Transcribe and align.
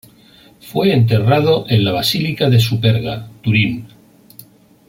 Fue 0.59 0.91
enterrado 0.91 1.65
en 1.69 1.85
la 1.85 1.91
Basílica 1.91 2.49
de 2.49 2.59
Superga, 2.59 3.29
Turín. 3.43 3.85